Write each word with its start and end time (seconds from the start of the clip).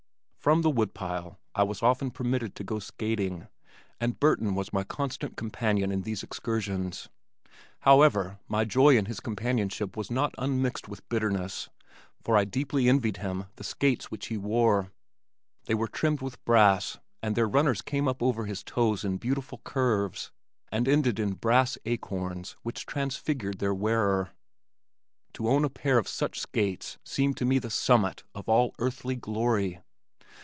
From 0.49 0.63
the 0.63 0.71
wood 0.71 0.95
pile 0.95 1.39
I 1.53 1.61
was 1.61 1.83
often 1.83 2.09
permitted 2.09 2.55
to 2.55 2.63
go 2.63 2.79
skating 2.79 3.47
and 3.99 4.19
Burton 4.19 4.55
was 4.55 4.73
my 4.73 4.83
constant 4.83 5.37
companion 5.37 5.91
in 5.91 6.01
these 6.01 6.23
excursions. 6.23 7.09
However, 7.81 8.39
my 8.47 8.65
joy 8.65 8.97
in 8.97 9.05
his 9.05 9.19
companionship 9.19 9.95
was 9.95 10.09
not 10.09 10.33
unmixed 10.39 10.87
with 10.89 11.07
bitterness, 11.09 11.69
for 12.23 12.35
I 12.35 12.45
deeply 12.45 12.89
envied 12.89 13.17
him 13.17 13.45
the 13.57 13.63
skates 13.63 14.09
which 14.09 14.27
he 14.29 14.37
wore. 14.39 14.91
They 15.65 15.75
were 15.75 15.87
trimmed 15.87 16.21
with 16.23 16.43
brass 16.43 16.97
and 17.21 17.35
their 17.35 17.47
runners 17.47 17.83
came 17.83 18.07
up 18.07 18.23
over 18.23 18.45
his 18.47 18.63
toes 18.63 19.05
in 19.05 19.17
beautiful 19.17 19.59
curves 19.63 20.31
and 20.71 20.87
ended 20.87 21.19
in 21.19 21.33
brass 21.35 21.77
acorns 21.85 22.57
which 22.63 22.87
transfigured 22.87 23.59
their 23.59 23.75
wearer. 23.75 24.31
To 25.33 25.47
own 25.47 25.63
a 25.63 25.69
pair 25.69 25.99
of 25.99 26.07
such 26.07 26.39
skates 26.39 26.97
seemed 27.05 27.37
to 27.37 27.45
me 27.45 27.59
the 27.59 27.69
summit 27.69 28.23
of 28.33 28.49
all 28.49 28.73
earthly 28.79 29.15
glory. 29.15 29.81